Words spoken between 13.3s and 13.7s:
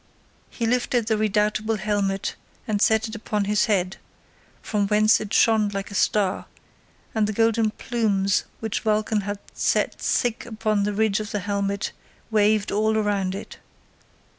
it.